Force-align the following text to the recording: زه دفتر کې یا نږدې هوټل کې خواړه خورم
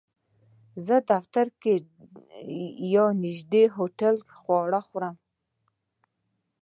زه 0.85 0.95
دفتر 1.11 1.47
کې 1.61 1.75
یا 2.93 3.05
نږدې 3.23 3.63
هوټل 3.75 4.15
کې 4.27 4.35
خواړه 4.41 4.81
خورم 4.87 5.15